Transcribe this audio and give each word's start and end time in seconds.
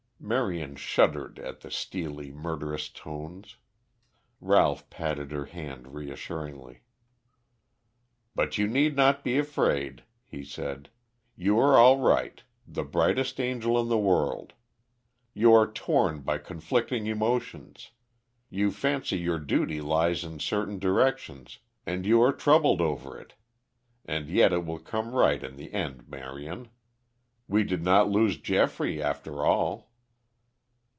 Marion 0.23 0.75
shuddered 0.75 1.39
at 1.39 1.61
the 1.61 1.71
steely, 1.71 2.31
murderous 2.31 2.89
tones. 2.89 3.57
Ralph 4.39 4.87
patted 4.91 5.31
her 5.31 5.45
hand 5.45 5.95
reassuringly. 5.95 6.81
"But 8.35 8.55
you 8.59 8.67
need 8.67 8.95
not 8.95 9.23
be 9.23 9.39
afraid," 9.39 10.03
he 10.23 10.43
said. 10.43 10.91
"You 11.35 11.57
are 11.59 11.75
all 11.75 11.97
right 11.97 12.39
the 12.67 12.83
brightest 12.83 13.39
angel 13.39 13.81
in 13.81 13.89
the 13.89 13.97
world. 13.97 14.53
You 15.33 15.53
are 15.55 15.69
torn 15.71 16.21
by 16.21 16.37
conflicting 16.37 17.07
emotions; 17.07 17.89
you 18.47 18.69
fancy 18.69 19.17
your 19.17 19.39
duty 19.39 19.81
lies 19.81 20.23
in 20.23 20.39
certain 20.39 20.77
directions, 20.77 21.57
and 21.83 22.05
you 22.05 22.21
are 22.21 22.31
troubled 22.31 22.79
over 22.79 23.19
it. 23.19 23.33
And 24.05 24.29
yet 24.29 24.53
it 24.53 24.65
will 24.65 24.79
come 24.79 25.13
right 25.13 25.43
in 25.43 25.55
the 25.55 25.73
end, 25.73 26.07
Marion. 26.07 26.69
We 27.47 27.63
did 27.63 27.81
not 27.83 28.07
lose 28.11 28.37
Geoffrey 28.37 29.01
after 29.01 29.43
all." 29.43 29.87